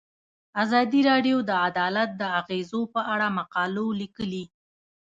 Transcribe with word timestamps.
ازادي 0.63 0.99
راډیو 1.09 1.37
د 1.49 1.51
عدالت 1.67 2.09
د 2.21 2.23
اغیزو 2.39 2.81
په 2.93 3.01
اړه 3.13 3.27
مقالو 3.39 3.85
لیکلي. 4.01 4.45